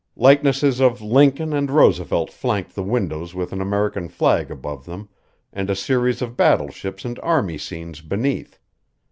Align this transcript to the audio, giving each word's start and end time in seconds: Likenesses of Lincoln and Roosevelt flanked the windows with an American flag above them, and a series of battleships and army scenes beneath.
Likenesses 0.15 0.79
of 0.79 0.99
Lincoln 0.99 1.53
and 1.53 1.69
Roosevelt 1.69 2.31
flanked 2.31 2.73
the 2.73 2.81
windows 2.81 3.35
with 3.35 3.53
an 3.53 3.61
American 3.61 4.09
flag 4.09 4.49
above 4.49 4.83
them, 4.85 5.09
and 5.53 5.69
a 5.69 5.75
series 5.75 6.23
of 6.23 6.35
battleships 6.35 7.05
and 7.05 7.19
army 7.19 7.59
scenes 7.59 8.01
beneath. 8.01 8.57